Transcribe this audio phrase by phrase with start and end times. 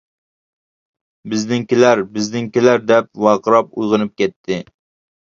[1.33, 4.63] «بىزنىڭكىلەر، بىزنىڭكىلەر!» دەپ ۋارقىراپ ئويغىنىپ كەتتى.